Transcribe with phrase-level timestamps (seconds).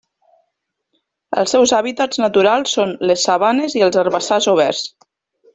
[1.41, 4.85] Els seus hàbitats naturals són les sabanes i els herbassars oberts.